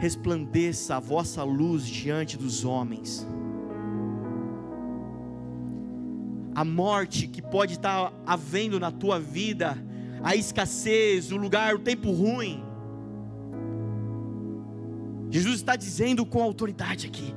[0.01, 3.25] Resplandeça a vossa luz diante dos homens.
[6.55, 9.77] A morte que pode estar havendo na tua vida,
[10.23, 12.62] a escassez, o lugar, o tempo ruim.
[15.31, 17.35] Jesus está dizendo com autoridade aqui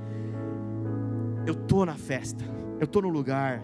[1.48, 2.44] eu estou na festa,
[2.78, 3.64] eu estou no lugar.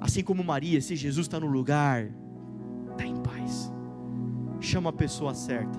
[0.00, 2.08] Assim como Maria, se Jesus está no lugar,
[2.90, 3.72] está em paz.
[4.60, 5.78] Chama a pessoa certa.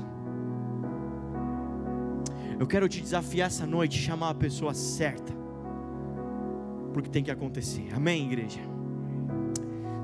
[2.58, 5.34] Eu quero te desafiar essa noite, chamar a pessoa certa,
[6.94, 7.88] porque tem que acontecer.
[7.94, 8.60] Amém, igreja?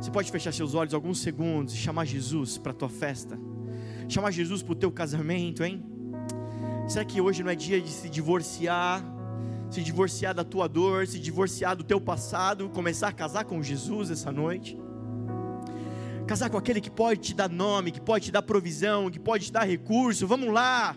[0.02, 3.38] Você pode fechar seus olhos alguns segundos e chamar Jesus para a tua festa,
[4.08, 5.84] chamar Jesus para o teu casamento, hein?
[6.88, 9.04] Será que hoje não é dia de se divorciar?
[9.70, 14.10] se divorciar da tua dor, se divorciar do teu passado, começar a casar com Jesus
[14.10, 14.78] essa noite.
[16.26, 19.46] Casar com aquele que pode te dar nome, que pode te dar provisão, que pode
[19.46, 20.28] te dar recurso.
[20.28, 20.96] Vamos lá.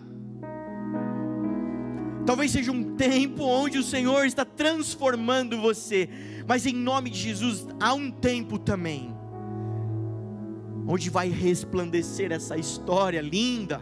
[2.24, 6.08] Talvez seja um tempo onde o Senhor está transformando você,
[6.46, 9.14] mas em nome de Jesus há um tempo também
[10.86, 13.80] onde vai resplandecer essa história linda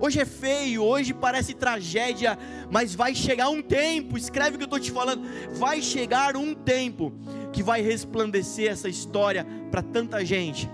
[0.00, 2.38] Hoje é feio, hoje parece tragédia,
[2.70, 5.22] mas vai chegar um tempo, escreve o que eu estou te falando,
[5.54, 7.12] vai chegar um tempo
[7.52, 10.70] que vai resplandecer essa história para tanta gente,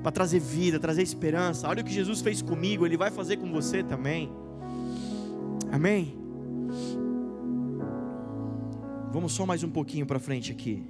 [0.00, 1.68] para trazer vida, trazer esperança.
[1.68, 4.30] Olha o que Jesus fez comigo, Ele vai fazer com você também.
[5.72, 6.21] Amém?
[9.12, 10.82] Vamos só mais um pouquinho para frente aqui,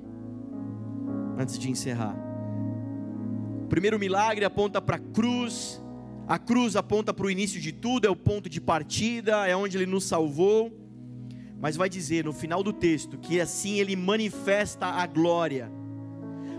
[1.36, 2.16] antes de encerrar.
[3.64, 5.82] O primeiro milagre aponta para a cruz
[6.26, 9.76] a cruz aponta para o início de tudo, é o ponto de partida, é onde
[9.76, 10.72] ele nos salvou.
[11.60, 15.70] Mas vai dizer no final do texto que assim ele manifesta a glória.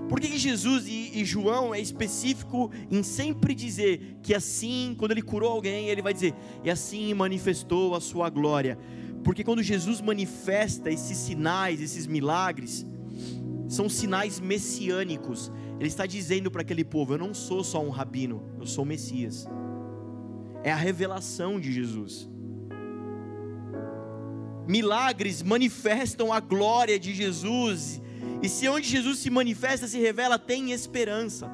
[0.10, 5.50] Por que Jesus e, João é específico em sempre dizer que assim, quando ele curou
[5.50, 8.78] alguém, ele vai dizer, e assim manifestou a sua glória?
[9.24, 12.86] Porque quando Jesus manifesta esses sinais, esses milagres,
[13.70, 18.44] são sinais messiânicos, Ele está dizendo para aquele povo: Eu não sou só um rabino,
[18.60, 19.48] eu sou o Messias.
[20.64, 22.30] É a revelação de Jesus.
[24.68, 28.02] Milagres manifestam a glória de Jesus,
[28.42, 31.50] e se onde Jesus se manifesta, se revela, tem esperança.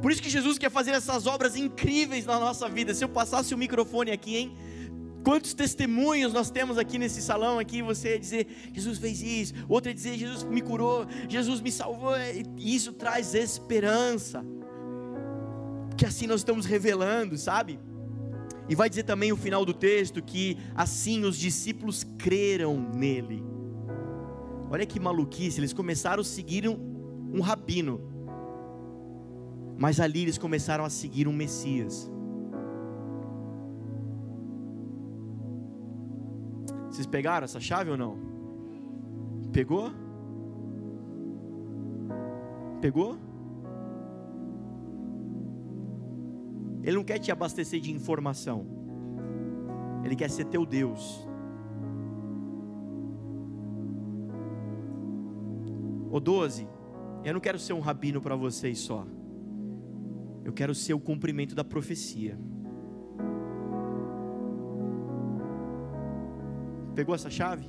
[0.00, 2.94] Por isso que Jesus quer fazer essas obras incríveis na nossa vida.
[2.94, 4.56] Se eu passasse o microfone aqui, hein?
[5.24, 9.94] Quantos testemunhos nós temos aqui nesse salão aqui, você dizer, Jesus fez isso, outro é
[9.94, 12.14] dizer, Jesus me curou, Jesus me salvou,
[12.56, 14.44] e isso traz esperança.
[15.96, 17.78] Que assim nós estamos revelando, sabe?
[18.68, 23.42] E vai dizer também o final do texto que assim os discípulos creram nele.
[24.70, 28.00] Olha que maluquice, eles começaram a seguir um, um rabino,
[29.78, 32.10] mas ali eles começaram a seguir um Messias.
[36.98, 38.18] Vocês pegaram essa chave ou não?
[39.52, 39.92] Pegou?
[42.80, 43.16] Pegou?
[46.82, 48.66] Ele não quer te abastecer de informação.
[50.02, 51.24] Ele quer ser teu Deus.
[56.10, 56.66] O 12,
[57.22, 59.06] eu não quero ser um rabino para vocês só.
[60.44, 62.36] Eu quero ser o cumprimento da profecia.
[66.98, 67.64] Pegou essa chave?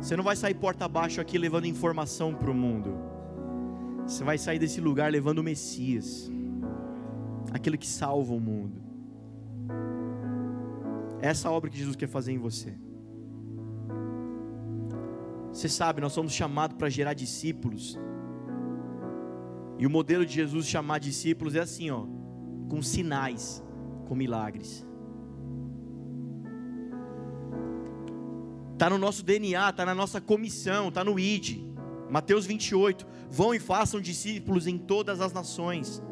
[0.00, 2.94] Você não vai sair porta abaixo aqui levando informação para o mundo.
[4.06, 6.30] Você vai sair desse lugar levando o Messias,
[7.52, 8.80] aquele que salva o mundo.
[11.20, 12.72] Essa obra que Jesus quer fazer em você.
[15.52, 17.98] Você sabe, nós somos chamados para gerar discípulos.
[19.76, 22.06] E o modelo de Jesus chamar discípulos é assim, ó,
[22.68, 23.60] com sinais,
[24.08, 24.86] com milagres.
[28.72, 31.58] Está no nosso DNA, está na nossa comissão, está no ID.
[32.08, 33.06] Mateus 28.
[33.30, 36.02] Vão e façam discípulos em todas as nações.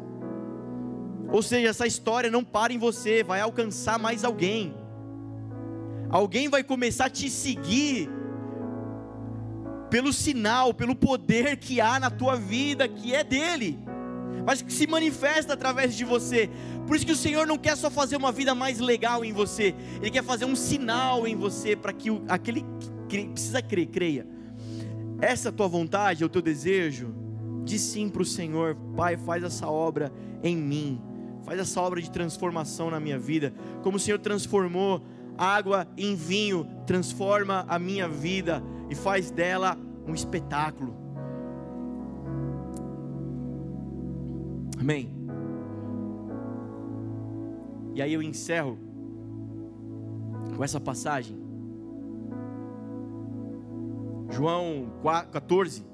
[1.31, 4.75] Ou seja, essa história não para em você, vai alcançar mais alguém.
[6.09, 8.09] Alguém vai começar a te seguir
[9.89, 13.79] pelo sinal, pelo poder que há na tua vida, que é dele,
[14.47, 16.49] mas que se manifesta através de você.
[16.87, 19.75] Por isso que o Senhor não quer só fazer uma vida mais legal em você,
[20.01, 22.65] Ele quer fazer um sinal em você para que aquele
[23.09, 24.25] que precisa crer, creia.
[25.19, 27.13] Essa é tua vontade, é o teu desejo.
[27.65, 31.01] Diz sim para o Senhor, Pai, faz essa obra em mim,
[31.43, 35.03] faz essa obra de transformação na minha vida, como o Senhor transformou
[35.37, 39.77] água em vinho, transforma a minha vida e faz dela
[40.07, 41.06] um espetáculo.
[44.87, 45.09] Amém.
[47.93, 48.79] E aí eu encerro
[50.55, 51.37] com essa passagem.
[54.29, 54.89] João
[55.29, 55.85] 14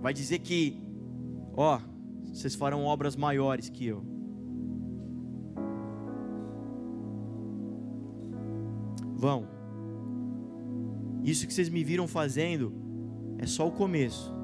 [0.00, 0.82] vai dizer que,
[1.54, 1.78] ó,
[2.32, 4.02] vocês farão obras maiores que eu.
[9.14, 9.46] Vão.
[11.22, 12.72] Isso que vocês me viram fazendo
[13.36, 14.41] é só o começo.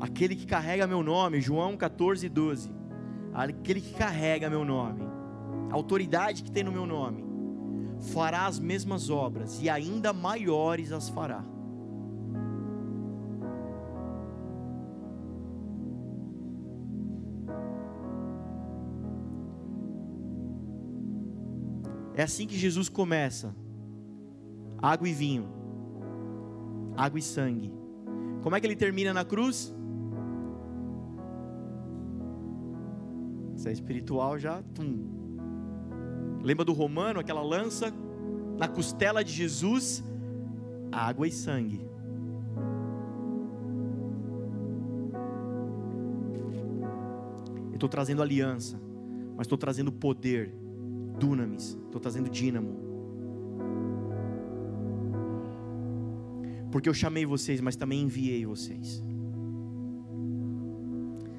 [0.00, 2.72] Aquele que carrega meu nome, João 14, 12.
[3.34, 5.02] Aquele que carrega meu nome,
[5.70, 7.22] a autoridade que tem no meu nome,
[8.12, 11.44] fará as mesmas obras e ainda maiores as fará.
[22.14, 23.54] É assim que Jesus começa:
[24.80, 25.46] água e vinho,
[26.96, 27.72] água e sangue.
[28.42, 29.74] Como é que ele termina na cruz?
[33.60, 34.62] Isso é espiritual já.
[34.74, 35.04] Tum.
[36.42, 37.92] Lembra do romano, aquela lança
[38.56, 40.02] na costela de Jesus?
[40.90, 41.78] Água e sangue.
[47.68, 48.80] Eu estou trazendo aliança,
[49.36, 50.54] mas estou trazendo poder,
[51.18, 52.80] dunamis, estou trazendo dínamo.
[56.72, 59.04] Porque eu chamei vocês, mas também enviei vocês.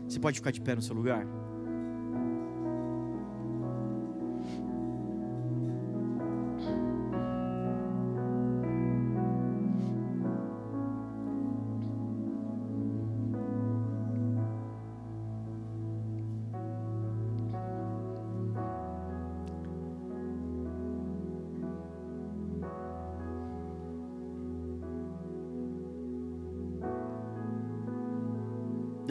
[0.08, 1.41] Você pode ficar de pé no seu lugar?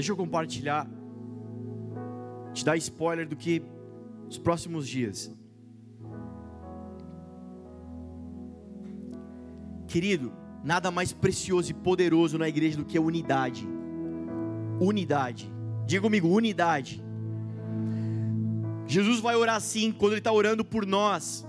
[0.00, 0.88] Deixa eu compartilhar,
[2.54, 3.62] te dar spoiler do que
[4.26, 5.30] os próximos dias.
[9.86, 10.32] Querido,
[10.64, 13.68] nada mais precioso e poderoso na igreja do que a unidade.
[14.80, 15.52] Unidade.
[15.84, 17.04] Diga comigo, unidade.
[18.86, 21.46] Jesus vai orar assim quando ele está orando por nós.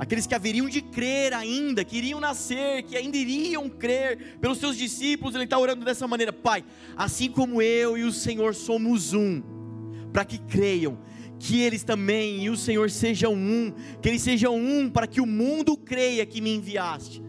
[0.00, 4.74] Aqueles que haveriam de crer ainda, que iriam nascer, que ainda iriam crer pelos seus
[4.74, 6.64] discípulos, ele está orando dessa maneira: Pai,
[6.96, 9.42] assim como eu e o Senhor somos um,
[10.10, 10.98] para que creiam,
[11.38, 15.26] que eles também e o Senhor sejam um, que eles sejam um, para que o
[15.26, 17.22] mundo creia que me enviaste.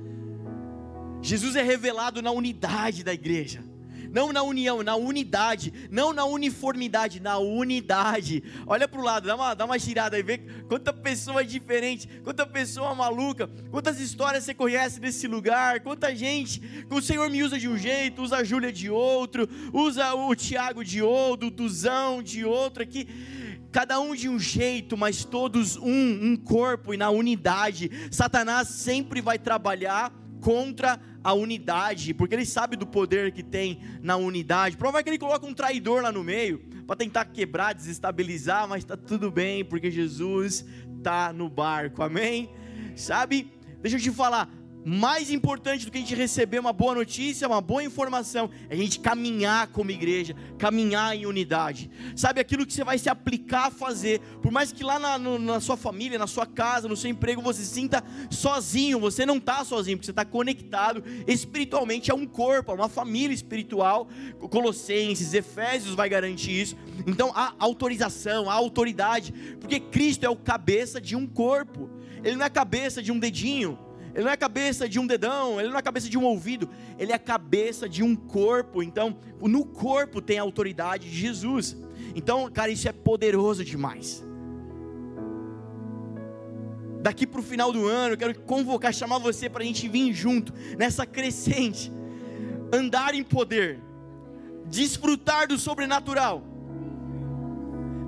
[1.21, 3.69] Jesus é revelado na unidade da igreja
[4.11, 8.43] não na união, na unidade, não na uniformidade, na unidade.
[8.67, 12.45] Olha para o lado, dá uma, dá uma girada aí, vê quanta pessoa diferente, quanta
[12.45, 16.85] pessoa maluca, quantas histórias você conhece desse lugar, quanta gente.
[16.89, 20.83] O Senhor me usa de um jeito, usa a Júlia de outro, usa o Tiago
[20.83, 23.07] de outro, o Duzão de outro aqui
[23.71, 27.89] cada um de um jeito, mas todos um, um corpo e na unidade.
[28.11, 30.11] Satanás sempre vai trabalhar
[30.41, 34.75] contra a unidade, porque ele sabe do poder que tem na unidade.
[34.75, 38.83] Prova é que ele coloca um traidor lá no meio para tentar quebrar, desestabilizar, mas
[38.83, 40.65] está tudo bem, porque Jesus
[40.97, 42.03] está no barco.
[42.03, 42.49] Amém?
[42.95, 43.53] Sabe?
[43.81, 44.49] Deixa eu te falar,
[44.83, 48.77] mais importante do que a gente receber uma boa notícia, uma boa informação, é a
[48.77, 51.89] gente caminhar como igreja, caminhar em unidade.
[52.15, 55.37] Sabe aquilo que você vai se aplicar a fazer, por mais que lá na, no,
[55.37, 59.37] na sua família, na sua casa, no seu emprego você se sinta sozinho, você não
[59.37, 64.07] está sozinho, porque você está conectado espiritualmente a um corpo, a uma família espiritual.
[64.49, 66.75] Colossenses, Efésios vai garantir isso.
[67.05, 71.89] Então a autorização, a autoridade, porque Cristo é o cabeça de um corpo,
[72.23, 73.77] Ele não é cabeça de um dedinho.
[74.13, 76.23] Ele não é a cabeça de um dedão, ele não é a cabeça de um
[76.23, 78.83] ouvido, ele é a cabeça de um corpo.
[78.83, 81.77] Então, no corpo tem a autoridade de Jesus.
[82.15, 84.23] Então, cara, isso é poderoso demais.
[87.01, 90.13] Daqui para o final do ano, eu quero convocar, chamar você para a gente vir
[90.13, 91.91] junto nessa crescente,
[92.71, 93.79] andar em poder,
[94.67, 96.50] desfrutar do sobrenatural.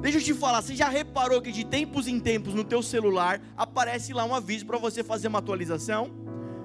[0.04, 3.41] Deixa eu te falar, você já reparou que de tempos em tempos no teu celular
[3.56, 6.12] aparece lá um aviso para você fazer uma atualização?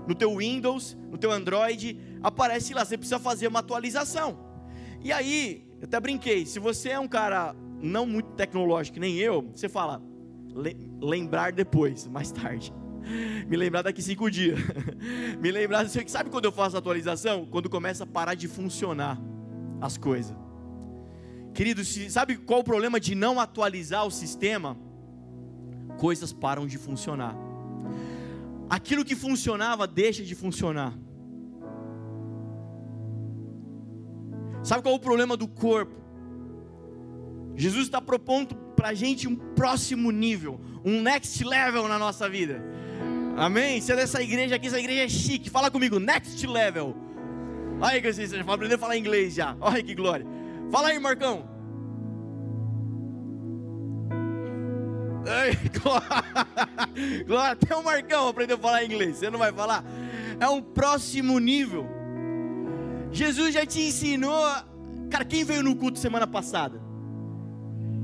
[0.09, 4.37] No teu Windows, no teu Android, aparece lá, você precisa fazer uma atualização.
[5.01, 9.49] E aí, eu até brinquei, se você é um cara não muito tecnológico, nem eu,
[9.55, 10.03] você fala,
[11.01, 12.75] lembrar depois, mais tarde.
[13.47, 14.59] Me lembrar daqui cinco dias.
[15.41, 17.47] Me lembrar, sabe quando eu faço a atualização?
[17.47, 19.17] Quando começa a parar de funcionar
[19.81, 20.48] as coisas.
[21.59, 24.79] Querido, sabe qual o problema de não atualizar o sistema?
[25.99, 27.35] Coisas param de funcionar.
[28.71, 30.97] Aquilo que funcionava deixa de funcionar.
[34.63, 35.97] Sabe qual é o problema do corpo?
[37.57, 42.63] Jesus está propondo para a gente um próximo nível, um next level na nossa vida.
[43.37, 43.81] Amém?
[43.81, 45.51] Você é dessa igreja aqui, essa igreja é chique.
[45.51, 46.97] Fala comigo, next level.
[47.81, 49.57] Olha que você vai aprender a falar inglês já.
[49.61, 50.39] Olha que glória.
[50.71, 51.45] Fala aí, Marcão.
[55.29, 55.53] Ai,
[57.27, 57.53] glória.
[57.53, 59.17] Até o Marcão aprendeu a falar inglês.
[59.17, 59.85] Você não vai falar?
[60.41, 61.87] É um próximo nível.
[63.11, 64.45] Jesus já te ensinou.
[65.11, 66.81] Cara, quem veio no culto semana passada?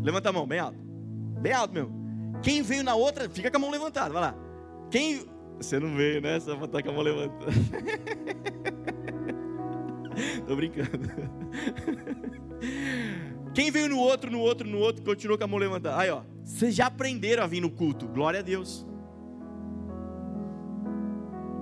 [0.02, 0.78] Levanta a mão, bem alto.
[1.40, 1.90] Bem alto, meu.
[2.42, 4.34] Quem veio na outra, fica com a mão levantada, vai lá.
[4.90, 5.26] Quem.
[5.58, 6.40] Você não veio, né?
[6.40, 7.52] Só estar com a mão levantada.
[10.46, 11.10] Tô brincando.
[13.54, 15.96] Quem veio no outro, no outro, no outro, continuou com a mão levantada.
[15.96, 16.22] Aí, ó.
[16.44, 18.06] Vocês já aprenderam a vir no culto.
[18.06, 18.86] Glória a Deus.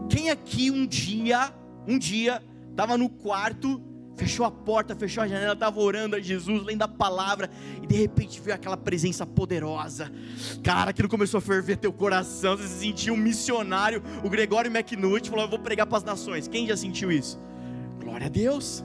[0.09, 1.53] Quem aqui um dia,
[1.87, 3.81] um dia, estava no quarto,
[4.17, 7.51] fechou a porta, fechou a janela, estava orando a Jesus, lendo a palavra,
[7.83, 10.13] e de repente veio aquela presença poderosa.
[10.63, 14.03] Cara, aquilo começou a ferver teu coração, você se sentiu um missionário.
[14.23, 16.49] O Gregório McNutt falou: Eu vou pregar para as nações.
[16.49, 17.39] Quem já sentiu isso?
[18.03, 18.85] Glória a Deus.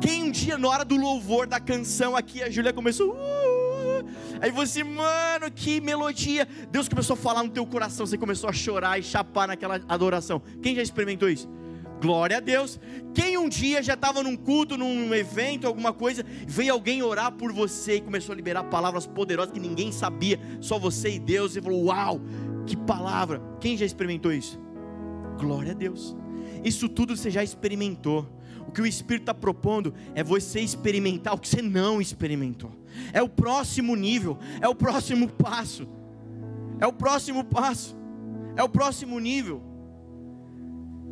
[0.00, 3.12] Quem um dia, na hora do louvor da canção aqui, a Júlia começou.
[3.12, 4.04] Uh,
[4.40, 6.46] aí você, mano, que melodia.
[6.70, 10.42] Deus começou a falar no teu coração, você começou a chorar e chapar naquela adoração.
[10.62, 11.48] Quem já experimentou isso?
[12.00, 12.78] Glória a Deus.
[13.14, 17.52] Quem um dia já estava num culto, num evento, alguma coisa, veio alguém orar por
[17.52, 21.62] você e começou a liberar palavras poderosas que ninguém sabia, só você e Deus, e
[21.62, 22.20] falou: Uau,
[22.66, 23.40] que palavra!
[23.60, 24.60] Quem já experimentou isso?
[25.38, 26.14] Glória a Deus.
[26.62, 28.26] Isso tudo você já experimentou.
[28.66, 32.72] O que o Espírito está propondo é você experimentar o que você não experimentou.
[33.12, 35.86] É o próximo nível, é o próximo passo.
[36.80, 37.96] É o próximo passo,
[38.56, 39.62] é o próximo nível.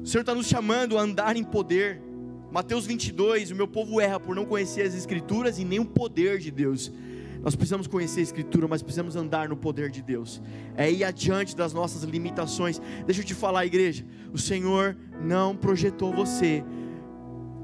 [0.03, 2.03] O Senhor está nos chamando a andar em poder.
[2.51, 6.39] Mateus 22, o meu povo erra por não conhecer as Escrituras e nem o poder
[6.39, 6.93] de Deus.
[7.41, 10.43] Nós precisamos conhecer a Escritura, mas precisamos andar no poder de Deus.
[10.77, 12.81] É ir adiante das nossas limitações.
[13.07, 14.05] Deixa eu te falar, igreja.
[14.33, 16.65] O Senhor não projetou você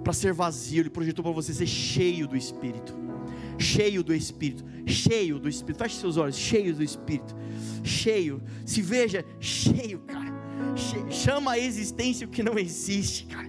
[0.03, 2.97] para ser vazio, Ele projetou para você ser cheio do Espírito.
[3.59, 5.79] Cheio do Espírito, cheio do Espírito.
[5.83, 7.35] Feche seus olhos, cheio do Espírito.
[7.83, 8.41] Cheio.
[8.65, 10.29] Se veja cheio, cara.
[11.11, 13.49] Chama a existência o que não existe, cara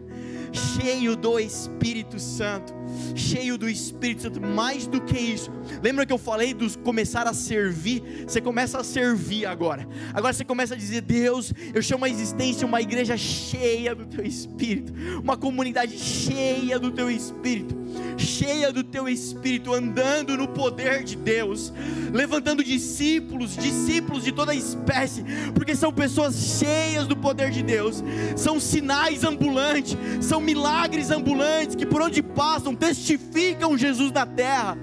[0.53, 2.73] cheio do Espírito Santo,
[3.15, 5.51] cheio do Espírito Santo, mais do que isso.
[5.81, 8.25] Lembra que eu falei dos começar a servir?
[8.27, 9.87] Você começa a servir agora.
[10.13, 14.25] Agora você começa a dizer: Deus, eu chamo a existência uma igreja cheia do teu
[14.25, 17.75] Espírito, uma comunidade cheia do teu Espírito,
[18.17, 21.73] cheia do teu Espírito, andando no poder de Deus,
[22.13, 25.23] levantando discípulos, discípulos de toda espécie,
[25.53, 28.03] porque são pessoas cheias do poder de Deus,
[28.35, 34.77] são sinais ambulantes, são milagres ambulantes que por onde passam testificam Jesus na terra.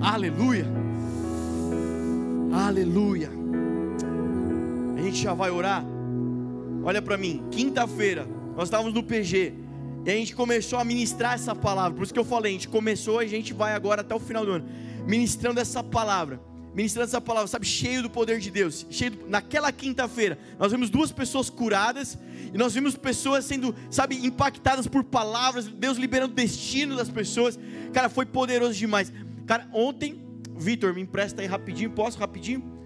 [0.00, 0.66] Aleluia.
[2.52, 3.30] Aleluia.
[4.96, 5.84] A gente já vai orar.
[6.82, 8.26] Olha para mim, quinta-feira,
[8.56, 9.54] nós estávamos no PG
[10.04, 11.96] e a gente começou a ministrar essa palavra.
[11.96, 14.44] Por isso que eu falei, a gente começou a gente vai agora até o final
[14.44, 14.68] do ano
[15.06, 16.40] ministrando essa palavra
[16.74, 18.86] ministrando essa palavra, sabe, cheio do poder de Deus.
[18.90, 19.28] Cheio do...
[19.28, 22.18] Naquela quinta-feira, nós vimos duas pessoas curadas
[22.52, 27.58] e nós vimos pessoas sendo, sabe, impactadas por palavras, Deus liberando o destino das pessoas.
[27.92, 29.12] Cara, foi poderoso demais.
[29.46, 30.24] Cara, ontem,
[30.56, 32.78] Vitor, me empresta aí rapidinho, posso rapidinho?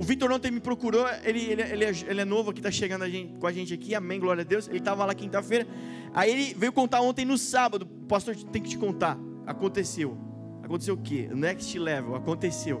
[0.00, 3.04] O Vitor ontem me procurou, ele, ele, ele, é, ele é novo aqui, está chegando
[3.04, 4.66] a gente, com a gente aqui, amém, glória a Deus.
[4.66, 5.66] Ele estava lá quinta-feira,
[6.14, 10.29] aí ele veio contar ontem no sábado, pastor, tem que te contar, aconteceu.
[10.70, 11.28] Aconteceu o quê?
[11.34, 12.80] Next level, aconteceu.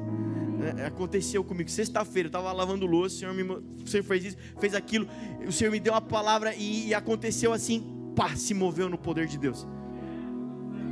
[0.78, 1.68] É, aconteceu comigo.
[1.68, 5.08] Sexta-feira, eu estava lavando louça, o Senhor, me, o Senhor fez isso, fez aquilo.
[5.44, 9.26] O Senhor me deu uma palavra e, e aconteceu assim, pá, se moveu no poder
[9.26, 9.66] de Deus.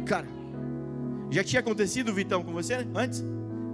[0.07, 0.27] Cara,
[1.31, 3.25] já tinha acontecido, Vitão, com você antes?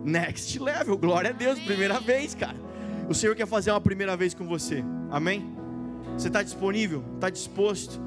[0.05, 2.59] Next level, glória a Deus, primeira vez, cara.
[3.09, 5.51] O Senhor quer fazer uma primeira vez com você, amém?
[6.19, 7.03] Você está disponível?
[7.15, 7.99] Está disposto?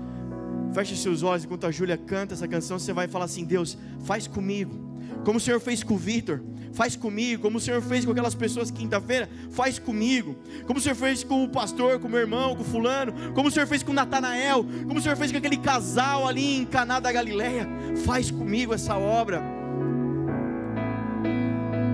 [0.75, 2.77] Feche seus olhos enquanto a Júlia canta essa canção.
[2.77, 4.86] Você vai falar assim: Deus, faz comigo
[5.27, 6.39] como o Senhor fez com o Vitor,
[6.71, 10.95] faz comigo, como o Senhor fez com aquelas pessoas quinta-feira, faz comigo, como o Senhor
[10.95, 13.83] fez com o pastor, com o meu irmão, com o fulano, como o Senhor fez
[13.83, 17.67] com Natanael, como o Senhor fez com aquele casal ali em Caná da Galileia,
[18.05, 19.56] faz comigo essa obra.